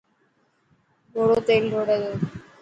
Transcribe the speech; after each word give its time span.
گهوڙو 1.13 1.37
تيل 1.47 1.63
ڊروڙي 1.71 1.97
تو. 2.03 2.11